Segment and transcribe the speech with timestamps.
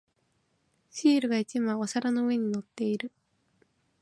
[0.89, 3.11] シールが一枚お皿の上に乗っている。